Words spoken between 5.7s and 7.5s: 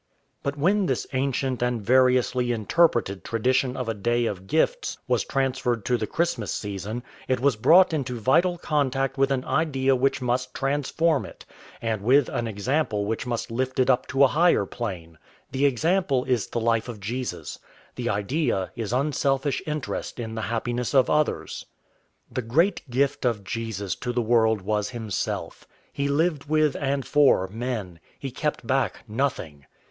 to the Christmas season, it